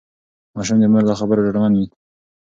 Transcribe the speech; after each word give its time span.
ماشوم 0.55 0.77
د 0.81 0.85
مور 0.91 1.03
له 1.09 1.15
خبرو 1.19 1.45
ډاډمن 1.45 1.73
وي. 1.75 1.85